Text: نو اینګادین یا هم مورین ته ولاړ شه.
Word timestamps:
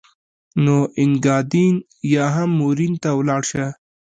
نو 0.63 0.77
اینګادین 0.99 1.75
یا 2.13 2.25
هم 2.35 2.49
مورین 2.59 2.93
ته 3.03 3.09
ولاړ 3.19 3.41
شه. 3.51 3.65